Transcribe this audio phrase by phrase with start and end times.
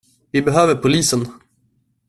[0.31, 1.27] Vi behöver polisen.